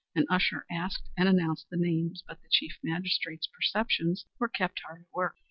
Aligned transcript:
An 0.15 0.25
usher 0.31 0.65
asked 0.71 1.09
and 1.15 1.29
announced 1.29 1.69
the 1.69 1.77
names, 1.77 2.23
but 2.27 2.41
the 2.41 2.47
Chief 2.49 2.75
Magistrate's 2.81 3.45
perceptions 3.45 4.25
were 4.39 4.49
kept 4.49 4.79
hard 4.83 5.01
at 5.01 5.13
work. 5.13 5.37